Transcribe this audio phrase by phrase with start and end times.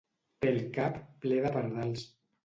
[0.43, 2.07] Té el cap ple de pardals.